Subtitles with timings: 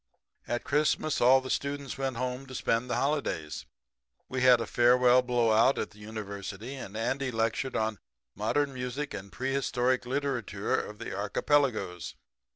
[0.47, 3.67] "At Christmas all the students went home to spend the holidays.
[4.27, 7.99] We had a farewell blowout at the University, and Andy lectured on
[8.33, 12.15] 'Modern Music and Prehistoric Literature of the Archipelagos.'